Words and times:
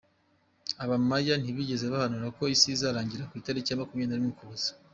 Abamaya 0.83 1.33
ntibigeze 1.41 1.85
bahanura 1.93 2.27
ko 2.37 2.43
isi 2.55 2.67
izarangira 2.75 3.27
ku 3.29 3.33
itariki 3.41 3.69
ya 3.69 3.79
makumyabiri 3.81 4.09
narimwe 4.11 4.31
Ukuboza 4.35 4.69